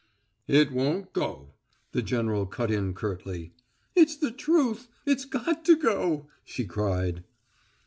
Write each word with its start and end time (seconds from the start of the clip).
"It 0.47 0.71
won't 0.71 1.13
go," 1.13 1.53
the 1.91 2.01
general 2.01 2.47
cut 2.47 2.71
in 2.71 2.95
curtly. 2.95 3.53
"It's 3.95 4.15
the 4.15 4.31
truth 4.31 4.87
it's 5.05 5.25
got 5.25 5.63
to 5.65 5.75
go!" 5.75 6.25
she 6.43 6.65
cried. 6.65 7.23